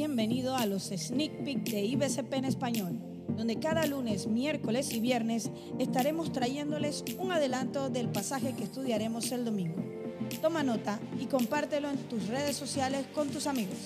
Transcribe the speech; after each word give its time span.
bienvenido 0.00 0.56
a 0.56 0.64
los 0.64 0.84
Sneak 0.84 1.44
Peek 1.44 1.62
de 1.64 1.84
IBCP 1.84 2.32
en 2.32 2.46
español, 2.46 2.98
donde 3.36 3.58
cada 3.58 3.84
lunes, 3.84 4.28
miércoles 4.28 4.94
y 4.94 5.00
viernes 5.00 5.50
estaremos 5.78 6.32
trayéndoles 6.32 7.04
un 7.18 7.32
adelanto 7.32 7.90
del 7.90 8.08
pasaje 8.08 8.54
que 8.56 8.64
estudiaremos 8.64 9.30
el 9.30 9.44
domingo. 9.44 9.76
Toma 10.40 10.62
nota 10.62 10.98
y 11.20 11.26
compártelo 11.26 11.90
en 11.90 11.98
tus 12.08 12.28
redes 12.28 12.56
sociales 12.56 13.06
con 13.14 13.28
tus 13.28 13.46
amigos. 13.46 13.76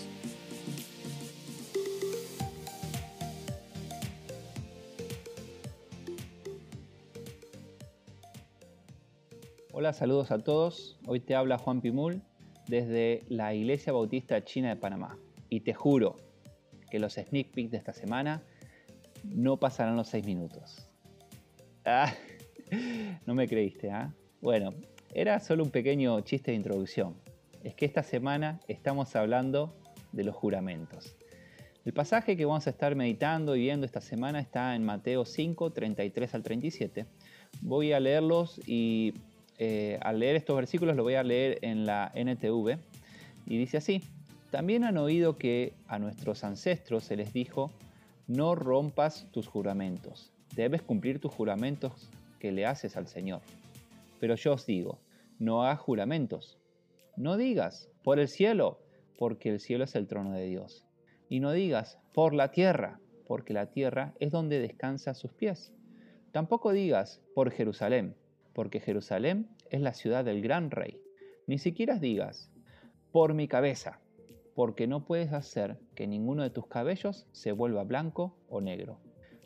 Hola, 9.73 9.93
saludos 9.93 10.31
a 10.31 10.39
todos. 10.39 10.97
Hoy 11.09 11.19
te 11.19 11.35
habla 11.35 11.59
Juan 11.59 11.81
Pimul 11.81 12.23
desde 12.69 13.25
la 13.29 13.53
Iglesia 13.53 13.93
Bautista 13.93 14.45
China 14.45 14.69
de 14.69 14.77
Panamá. 14.77 15.19
Y 15.55 15.61
te 15.61 15.73
juro 15.73 16.17
que 16.91 16.99
los 16.99 17.15
sneak 17.15 17.53
peeks 17.53 17.71
de 17.71 17.77
esta 17.77 17.93
semana 17.93 18.43
no 19.23 19.57
pasarán 19.61 19.95
los 19.95 20.09
6 20.09 20.27
minutos. 20.27 20.91
Ah, 21.85 22.13
no 23.25 23.37
me 23.37 23.47
creíste, 23.47 23.89
¿ah? 23.93 24.13
Bueno, 24.41 24.75
era 25.15 25.39
solo 25.39 25.63
un 25.63 25.71
pequeño 25.71 26.21
chiste 26.23 26.51
de 26.51 26.57
introducción. 26.57 27.15
Es 27.63 27.77
que 27.77 27.87
esta 27.87 28.03
semana 28.03 28.59
estamos 28.67 29.15
hablando 29.15 29.77
de 30.11 30.25
los 30.25 30.35
juramentos. 30.35 31.17
El 31.85 31.93
pasaje 31.93 32.37
que 32.37 32.47
vamos 32.47 32.67
a 32.67 32.71
estar 32.71 32.97
meditando 32.97 33.55
y 33.55 33.61
viendo 33.61 33.87
esta 33.87 34.01
semana 34.01 34.41
está 34.41 34.75
en 34.75 34.85
Mateo 34.85 35.25
5, 35.25 35.71
33 35.71 36.35
al 36.35 36.43
37. 36.43 37.07
Voy 37.61 37.93
a 37.93 38.01
leerlos 38.01 38.61
y 38.67 39.15
eh, 39.59 40.01
al 40.03 40.19
leer 40.19 40.35
estos 40.35 40.57
versículos 40.57 40.97
lo 40.97 41.05
voy 41.05 41.15
a 41.15 41.23
leer 41.23 41.61
en 41.63 41.87
la 41.87 42.11
NTV. 42.13 42.77
Y 43.47 43.59
dice 43.59 43.77
así, 43.77 44.03
también 44.55 44.85
han 44.85 44.99
oído 44.99 45.37
que 45.37 45.73
a 45.89 45.99
nuestros 45.99 46.45
ancestros 46.45 47.03
se 47.03 47.17
les 47.17 47.33
dijo, 47.33 47.73
no 48.29 48.55
rompas 48.55 49.27
tus 49.33 49.49
juramentos, 49.49 50.33
debes 50.55 50.81
cumplir 50.81 51.19
tus 51.19 51.35
juramentos 51.35 52.09
que 52.39 52.53
le 52.53 52.65
haces 52.65 52.97
al 52.97 53.09
Señor. 53.09 53.41
Pero 54.21 54.37
yo 54.37 54.53
os 54.53 54.65
digo, 54.65 55.01
no 55.41 55.65
hagas 55.65 55.81
juramentos. 55.81 56.57
No 57.17 57.37
digas, 57.37 57.91
por 58.05 58.21
el 58.21 58.29
cielo, 58.29 58.79
porque 59.19 59.49
el 59.49 59.59
cielo 59.59 59.83
es 59.83 59.97
el 59.97 60.07
trono 60.07 60.31
de 60.31 60.47
Dios. 60.47 60.87
Y 61.29 61.41
no 61.41 61.51
digas, 61.51 61.99
por 62.13 62.33
la 62.33 62.53
tierra, 62.53 63.01
porque 63.27 63.55
la 63.55 63.73
tierra 63.73 64.15
es 64.21 64.31
donde 64.31 64.61
descansa 64.61 65.15
sus 65.15 65.33
pies. 65.33 65.73
Tampoco 66.31 66.71
digas, 66.71 67.21
por 67.35 67.51
Jerusalén, 67.51 68.15
porque 68.53 68.79
Jerusalén 68.79 69.49
es 69.71 69.81
la 69.81 69.95
ciudad 69.95 70.25
del 70.25 70.43
gran 70.43 70.71
rey. 70.71 71.01
Ni 71.49 71.59
siquiera 71.59 71.99
digas, 71.99 72.53
por 73.11 73.35
mi 73.35 73.49
cabeza, 73.49 73.99
porque 74.55 74.87
no 74.87 75.05
puedes 75.05 75.33
hacer 75.33 75.79
que 75.95 76.07
ninguno 76.07 76.43
de 76.43 76.51
tus 76.51 76.67
cabellos 76.67 77.27
se 77.33 77.53
vuelva 77.53 77.85
blanco 77.85 78.37
o 78.49 78.61
negro. 78.61 78.99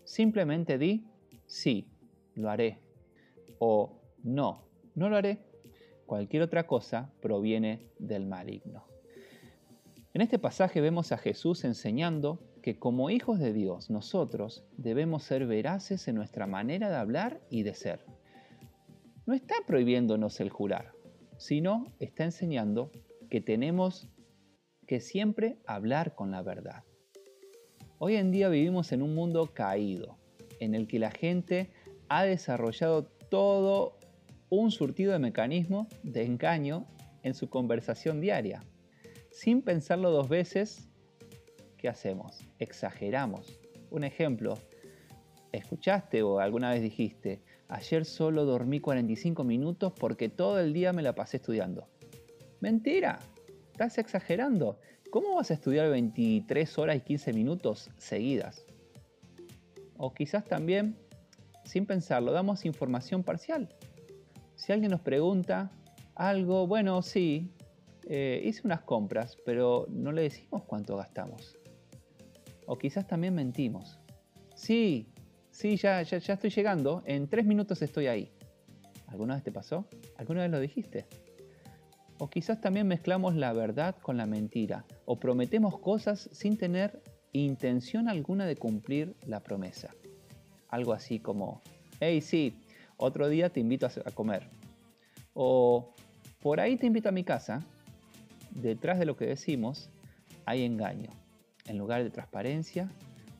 Simplemente 0.05 0.78
di, 0.78 1.06
sí, 1.47 1.89
lo 2.34 2.51
haré, 2.51 2.78
o 3.59 4.01
no, 4.23 4.64
no 4.95 5.09
lo 5.09 5.17
haré. 5.17 5.39
Cualquier 6.06 6.42
otra 6.42 6.67
cosa 6.67 7.12
proviene 7.20 7.91
del 7.98 8.27
maligno. 8.27 8.84
En 10.14 10.23
este 10.23 10.39
pasaje 10.39 10.81
vemos 10.81 11.12
a 11.12 11.19
Jesús 11.19 11.64
enseñando 11.64 12.41
que 12.62 12.79
como 12.79 13.11
hijos 13.11 13.39
de 13.39 13.53
Dios 13.53 13.91
nosotros 13.91 14.64
debemos 14.77 15.23
ser 15.23 15.47
veraces 15.47 16.09
en 16.09 16.17
nuestra 16.17 16.47
manera 16.47 16.91
de 16.91 16.97
hablar 16.97 17.41
y 17.51 17.62
de 17.62 17.75
ser. 17.75 18.05
No 19.27 19.34
está 19.34 19.55
prohibiéndonos 19.67 20.41
el 20.41 20.51
jurar, 20.51 20.92
sino 21.36 21.86
está 21.98 22.25
enseñando 22.25 22.91
que 23.31 23.41
tenemos 23.41 24.09
que 24.89 25.00
siempre 25.00 25.58
hablar 25.67 26.14
con 26.14 26.31
la 26.31 26.41
verdad. 26.42 26.83
Hoy 27.98 28.17
en 28.17 28.33
día 28.33 28.48
vivimos 28.48 28.91
en 28.91 29.03
un 29.03 29.14
mundo 29.14 29.50
caído, 29.53 30.17
en 30.61 30.75
el 30.75 30.89
que 30.89 30.98
la 30.98 31.11
gente 31.11 31.70
ha 32.08 32.25
desarrollado 32.25 33.05
todo 33.29 33.98
un 34.48 34.70
surtido 34.70 35.12
de 35.12 35.18
mecanismos 35.18 35.89
de 36.02 36.24
engaño 36.24 36.86
en 37.23 37.35
su 37.35 37.51
conversación 37.51 38.23
diaria. 38.23 38.64
Sin 39.30 39.61
pensarlo 39.61 40.11
dos 40.11 40.30
veces, 40.30 40.89
¿qué 41.77 41.91
hacemos? 41.91 42.39
Exageramos. 42.58 43.61
Un 43.91 44.05
ejemplo, 44.05 44.55
¿escuchaste 45.52 46.23
o 46.23 46.41
alguna 46.41 46.70
vez 46.70 46.80
dijiste, 46.80 47.42
ayer 47.68 48.07
solo 48.07 48.46
dormí 48.46 48.80
45 48.80 49.45
minutos 49.45 49.92
porque 49.92 50.30
todo 50.30 50.58
el 50.58 50.73
día 50.73 50.95
me 50.95 51.02
la 51.02 51.14
pasé 51.14 51.36
estudiando? 51.36 51.89
Mentira, 52.61 53.18
Estás 53.78 53.98
exagerando. 53.98 54.80
¿Cómo 55.12 55.36
vas 55.36 55.52
a 55.52 55.55
estudiar 55.55 55.89
23 55.89 56.78
horas 56.78 56.96
y 56.96 57.00
15 57.00 57.33
minutos 57.33 57.92
seguidas? 57.96 58.66
O 59.96 60.12
quizás 60.12 60.44
también, 60.44 60.98
sin 61.62 61.86
pensarlo, 61.86 62.33
damos 62.33 62.64
información 62.64 63.22
parcial. 63.22 63.68
Si 64.56 64.72
alguien 64.72 64.90
nos 64.90 65.00
pregunta 65.00 65.70
algo, 66.17 66.67
bueno, 66.67 67.02
sí, 67.02 67.52
eh, 68.08 68.42
hice 68.44 68.62
unas 68.64 68.80
compras, 68.80 69.38
pero 69.46 69.86
no 69.88 70.11
le 70.11 70.22
decimos 70.22 70.64
cuánto 70.64 70.96
gastamos. 70.96 71.56
O 72.67 72.77
quizás 72.78 73.06
también 73.06 73.33
mentimos. 73.36 74.00
Sí, 74.56 75.12
sí, 75.52 75.77
ya, 75.77 76.02
ya, 76.02 76.18
ya 76.18 76.34
estoy 76.34 76.50
llegando, 76.50 77.05
en 77.06 77.28
tres 77.28 77.46
minutos 77.46 77.80
estoy 77.80 78.08
ahí. 78.08 78.33
¿Alguna 79.06 79.36
vez 79.36 79.44
te 79.44 79.52
pasó? 79.52 79.86
¿Alguna 80.17 80.40
vez 80.42 80.50
lo 80.50 80.58
dijiste? 80.58 81.06
O 82.18 82.29
quizás 82.29 82.61
también 82.61 82.89
mezclamos 82.89 83.36
la 83.36 83.52
verdad 83.52 83.96
con 84.02 84.17
la 84.17 84.27
mentira 84.27 84.84
o 85.05 85.20
prometemos 85.20 85.79
cosas 85.79 86.29
sin 86.33 86.56
tener 86.56 87.02
intención 87.33 88.08
alguna 88.08 88.46
de 88.46 88.56
cumplir 88.56 89.14
la 89.27 89.40
promesa. 89.40 89.95
Algo 90.68 90.92
así 90.92 91.20
como, 91.20 91.62
hey 92.01 92.20
sí, 92.20 92.61
otro 92.96 93.29
día 93.29 93.51
te 93.51 93.61
invito 93.61 93.86
a 93.86 94.11
comer. 94.11 94.48
O 95.34 95.95
por 96.42 96.61
ahí 96.61 96.77
te 96.77 96.86
invito 96.86 97.08
a 97.08 97.12
mi 97.12 97.24
casa. 97.24 97.64
Detrás 98.50 98.98
de 98.98 99.06
lo 99.06 99.17
que 99.17 99.27
decimos 99.27 99.90
hay 100.45 100.64
engaño, 100.64 101.11
en 101.67 101.79
lugar 101.79 102.02
de 102.02 102.11
transparencia, 102.11 102.90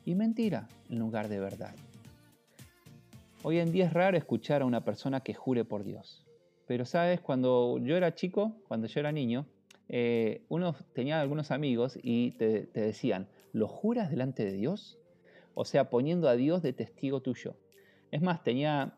y 0.05 0.15
mentira, 0.15 0.67
en 0.89 0.99
lugar 0.99 1.27
de 1.27 1.39
verdad. 1.39 1.75
Hoy 3.43 3.59
en 3.59 3.71
día 3.71 3.85
es 3.85 3.93
raro 3.93 4.17
escuchar 4.17 4.61
a 4.61 4.65
una 4.65 4.83
persona 4.83 5.21
que 5.21 5.33
jure 5.33 5.65
por 5.65 5.83
Dios. 5.83 6.25
Pero 6.69 6.85
sabes, 6.85 7.19
cuando 7.19 7.79
yo 7.79 7.97
era 7.97 8.13
chico, 8.13 8.55
cuando 8.67 8.85
yo 8.85 8.99
era 8.99 9.11
niño, 9.11 9.47
eh, 9.87 10.43
uno 10.49 10.75
tenía 10.93 11.19
algunos 11.19 11.49
amigos 11.49 11.97
y 12.03 12.33
te, 12.33 12.67
decían, 12.67 13.27
¿lo 13.53 13.67
juras 13.67 14.11
delante 14.11 14.45
de 14.45 14.51
Dios? 14.51 14.99
O 15.55 15.65
sea, 15.65 15.89
poniendo 15.89 16.29
a 16.29 16.35
Dios 16.35 16.61
de 16.61 16.71
testigo 16.73 17.23
tuyo. 17.23 17.55
Es 18.11 18.21
más, 18.21 18.43
tenía 18.43 18.93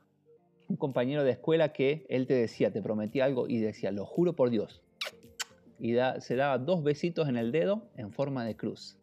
un 0.67 0.75
compañero 0.75 1.23
de 1.23 1.31
escuela 1.31 1.71
que 1.71 2.05
él 2.09 2.27
te 2.27 2.33
decía, 2.33 2.73
te 2.73 2.81
prometía 2.81 3.23
algo 3.23 3.47
y 3.47 3.59
decía, 3.59 3.91
lo 3.91 4.05
juro 4.05 4.35
por 4.35 4.49
Dios. 4.49 4.81
Y 5.79 5.95
se 6.19 6.35
daba 6.35 6.57
dos 6.57 6.83
besitos 6.83 7.29
en 7.29 7.37
el 7.37 7.53
dedo 7.53 7.83
en 7.95 8.11
forma 8.11 8.43
de 8.43 8.57
cruz. 8.57 8.97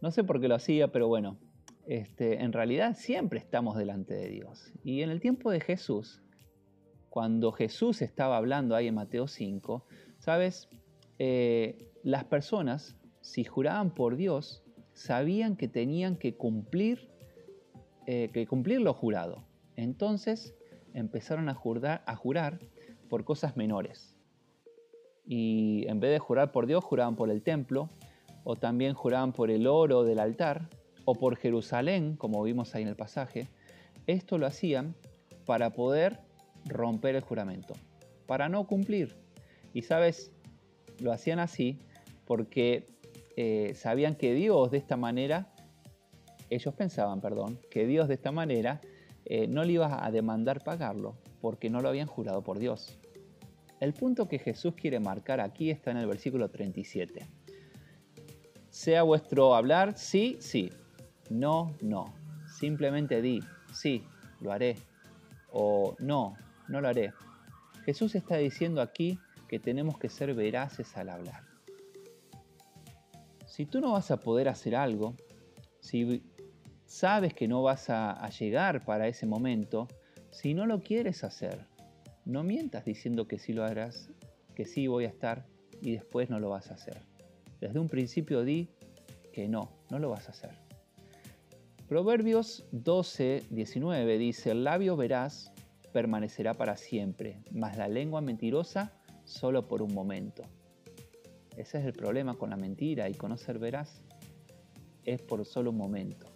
No 0.00 0.10
sé 0.10 0.24
por 0.24 0.40
qué 0.40 0.48
lo 0.48 0.56
hacía, 0.56 0.88
pero 0.88 1.06
bueno, 1.06 1.38
este, 1.86 2.42
en 2.42 2.52
realidad 2.52 2.96
siempre 2.96 3.38
estamos 3.38 3.76
delante 3.76 4.14
de 4.14 4.30
Dios. 4.30 4.72
Y 4.82 5.02
en 5.02 5.10
el 5.10 5.20
tiempo 5.20 5.52
de 5.52 5.60
Jesús, 5.60 6.22
cuando 7.18 7.50
Jesús 7.50 8.00
estaba 8.00 8.36
hablando 8.36 8.76
ahí 8.76 8.86
en 8.86 8.94
Mateo 8.94 9.26
5, 9.26 9.84
¿sabes? 10.20 10.68
Eh, 11.18 11.90
las 12.04 12.22
personas, 12.22 12.96
si 13.22 13.42
juraban 13.42 13.92
por 13.92 14.14
Dios, 14.14 14.62
sabían 14.92 15.56
que 15.56 15.66
tenían 15.66 16.14
que 16.14 16.36
cumplir, 16.36 17.10
eh, 18.06 18.30
que 18.32 18.46
cumplir 18.46 18.82
lo 18.82 18.94
jurado. 18.94 19.42
Entonces 19.74 20.54
empezaron 20.94 21.48
a 21.48 21.54
jurar, 21.54 22.04
a 22.06 22.14
jurar 22.14 22.60
por 23.08 23.24
cosas 23.24 23.56
menores. 23.56 24.16
Y 25.26 25.86
en 25.88 25.98
vez 25.98 26.12
de 26.12 26.20
jurar 26.20 26.52
por 26.52 26.68
Dios, 26.68 26.84
juraban 26.84 27.16
por 27.16 27.30
el 27.30 27.42
templo, 27.42 27.90
o 28.44 28.54
también 28.54 28.94
juraban 28.94 29.32
por 29.32 29.50
el 29.50 29.66
oro 29.66 30.04
del 30.04 30.20
altar, 30.20 30.68
o 31.04 31.16
por 31.16 31.34
Jerusalén, 31.34 32.14
como 32.14 32.44
vimos 32.44 32.76
ahí 32.76 32.82
en 32.82 32.88
el 32.88 32.94
pasaje. 32.94 33.48
Esto 34.06 34.38
lo 34.38 34.46
hacían 34.46 34.94
para 35.46 35.70
poder 35.70 36.27
romper 36.68 37.14
el 37.14 37.22
juramento, 37.22 37.74
para 38.26 38.48
no 38.48 38.66
cumplir. 38.66 39.16
Y 39.72 39.82
sabes, 39.82 40.32
lo 41.00 41.12
hacían 41.12 41.38
así 41.38 41.78
porque 42.26 42.86
eh, 43.36 43.74
sabían 43.74 44.16
que 44.16 44.34
Dios 44.34 44.70
de 44.70 44.78
esta 44.78 44.96
manera, 44.96 45.52
ellos 46.50 46.74
pensaban, 46.74 47.20
perdón, 47.20 47.58
que 47.70 47.86
Dios 47.86 48.08
de 48.08 48.14
esta 48.14 48.32
manera 48.32 48.80
eh, 49.24 49.46
no 49.46 49.64
le 49.64 49.74
iba 49.74 50.04
a 50.04 50.10
demandar 50.10 50.62
pagarlo 50.64 51.16
porque 51.40 51.70
no 51.70 51.80
lo 51.80 51.88
habían 51.88 52.06
jurado 52.06 52.42
por 52.42 52.58
Dios. 52.58 52.98
El 53.80 53.92
punto 53.92 54.28
que 54.28 54.38
Jesús 54.38 54.74
quiere 54.74 54.98
marcar 54.98 55.40
aquí 55.40 55.70
está 55.70 55.92
en 55.92 55.98
el 55.98 56.06
versículo 56.06 56.50
37. 56.50 57.26
Sea 58.70 59.02
vuestro 59.02 59.54
hablar 59.54 59.96
sí, 59.96 60.36
sí, 60.40 60.70
no, 61.30 61.74
no. 61.80 62.12
Simplemente 62.58 63.22
di, 63.22 63.40
sí, 63.72 64.02
lo 64.40 64.50
haré. 64.50 64.76
O 65.50 65.94
no, 66.00 66.36
no 66.68 66.80
lo 66.80 66.88
haré. 66.88 67.12
Jesús 67.84 68.14
está 68.14 68.36
diciendo 68.36 68.80
aquí 68.80 69.18
que 69.48 69.58
tenemos 69.58 69.98
que 69.98 70.08
ser 70.08 70.34
veraces 70.34 70.96
al 70.96 71.08
hablar. 71.08 71.42
Si 73.46 73.66
tú 73.66 73.80
no 73.80 73.92
vas 73.92 74.10
a 74.10 74.18
poder 74.18 74.48
hacer 74.48 74.76
algo, 74.76 75.16
si 75.80 76.22
sabes 76.84 77.34
que 77.34 77.48
no 77.48 77.62
vas 77.62 77.90
a, 77.90 78.28
llegar 78.30 78.84
para 78.84 79.08
ese 79.08 79.26
momento, 79.26 79.88
si 80.30 80.54
no 80.54 80.66
lo 80.66 80.80
quieres 80.80 81.24
hacer, 81.24 81.66
no 82.24 82.44
mientas 82.44 82.84
diciendo 82.84 83.26
que 83.26 83.38
sí 83.38 83.52
lo 83.52 83.64
harás, 83.64 84.10
que 84.54 84.64
sí 84.64 84.86
voy 84.86 85.06
a 85.06 85.08
estar 85.08 85.46
y 85.80 85.92
después 85.92 86.28
no 86.30 86.38
lo 86.38 86.50
vas 86.50 86.70
a 86.70 86.74
hacer. 86.74 86.98
Desde 87.60 87.78
un 87.78 87.88
principio 87.88 88.44
di 88.44 88.68
que 89.32 89.48
no, 89.48 89.72
no 89.90 89.98
lo 89.98 90.10
vas 90.10 90.28
a 90.28 90.32
hacer. 90.32 90.50
Proverbios 91.88 92.66
12, 92.72 93.44
19 93.50 94.18
dice, 94.18 94.50
el 94.50 94.64
labio 94.64 94.96
veraz 94.96 95.52
permanecerá 95.98 96.54
para 96.54 96.76
siempre, 96.76 97.42
mas 97.50 97.76
la 97.76 97.88
lengua 97.88 98.20
mentirosa 98.20 98.92
solo 99.24 99.66
por 99.66 99.82
un 99.82 99.92
momento. 99.92 100.44
Ese 101.56 101.80
es 101.80 101.84
el 101.86 101.92
problema 101.92 102.34
con 102.34 102.50
la 102.50 102.56
mentira 102.56 103.08
y 103.08 103.14
conocer 103.14 103.58
veraz 103.58 104.00
es 105.04 105.20
por 105.20 105.44
solo 105.44 105.70
un 105.70 105.76
momento. 105.76 106.28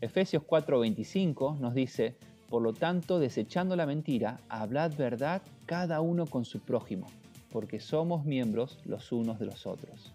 Efesios 0.00 0.44
4:25 0.44 1.58
nos 1.58 1.74
dice, 1.74 2.14
por 2.48 2.62
lo 2.62 2.72
tanto, 2.72 3.18
desechando 3.18 3.74
la 3.74 3.84
mentira, 3.84 4.38
hablad 4.48 4.94
verdad 4.96 5.42
cada 5.66 6.00
uno 6.00 6.24
con 6.24 6.44
su 6.44 6.60
prójimo, 6.60 7.08
porque 7.50 7.80
somos 7.80 8.24
miembros 8.24 8.78
los 8.84 9.10
unos 9.10 9.40
de 9.40 9.46
los 9.46 9.66
otros. 9.66 10.14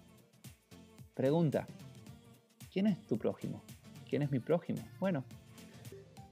Pregunta, 1.16 1.68
¿quién 2.72 2.88
es 2.88 2.98
tu 3.08 3.18
prójimo? 3.18 3.62
¿Quién 4.10 4.22
es 4.22 4.32
mi 4.32 4.40
prójimo? 4.40 4.80
Bueno, 5.02 5.26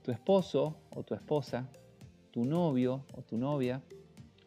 tu 0.03 0.11
esposo 0.11 0.75
o 0.91 1.03
tu 1.03 1.15
esposa, 1.15 1.67
tu 2.31 2.43
novio 2.43 3.05
o 3.13 3.21
tu 3.21 3.37
novia, 3.37 3.81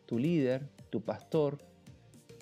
tu 0.06 0.19
líder, 0.19 0.69
tu 0.91 1.00
pastor, 1.00 1.58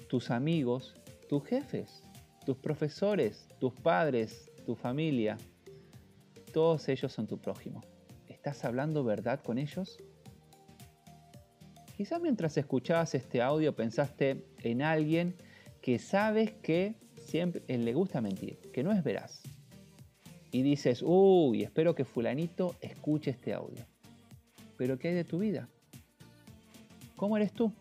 tus 0.08 0.30
amigos, 0.30 0.94
tus 1.28 1.44
jefes, 1.44 2.02
tus 2.44 2.56
profesores, 2.56 3.48
tus 3.58 3.72
padres, 3.72 4.50
tu 4.66 4.74
familia. 4.74 5.38
Todos 6.52 6.88
ellos 6.88 7.12
son 7.12 7.26
tu 7.26 7.38
prójimo. 7.38 7.80
¿Estás 8.28 8.64
hablando 8.64 9.04
verdad 9.04 9.40
con 9.40 9.58
ellos? 9.58 9.98
Quizás 11.96 12.20
mientras 12.20 12.56
escuchabas 12.56 13.14
este 13.14 13.40
audio 13.40 13.74
pensaste 13.76 14.44
en 14.58 14.82
alguien 14.82 15.36
que 15.80 15.98
sabes 15.98 16.52
que 16.52 16.96
siempre 17.16 17.62
le 17.68 17.94
gusta 17.94 18.20
mentir, 18.20 18.58
que 18.72 18.82
no 18.82 18.92
es 18.92 19.04
veraz. 19.04 19.53
Y 20.54 20.62
dices, 20.62 21.02
uy, 21.04 21.64
espero 21.64 21.96
que 21.96 22.04
fulanito 22.04 22.76
escuche 22.80 23.32
este 23.32 23.52
audio. 23.54 23.84
Pero 24.76 25.00
¿qué 25.00 25.08
hay 25.08 25.14
de 25.14 25.24
tu 25.24 25.40
vida? 25.40 25.68
¿Cómo 27.16 27.36
eres 27.36 27.52
tú? 27.52 27.72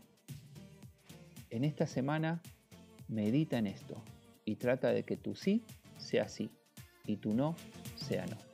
En 1.51 1.65
esta 1.65 1.85
semana 1.85 2.41
medita 3.07 3.59
en 3.59 3.67
esto 3.67 4.01
y 4.43 4.55
trata 4.55 4.91
de 4.91 5.03
que 5.03 5.17
tu 5.17 5.35
sí 5.35 5.61
sea 5.99 6.27
sí 6.27 6.49
y 7.05 7.17
tu 7.17 7.35
no 7.35 7.55
sea 7.95 8.25
no. 8.25 8.52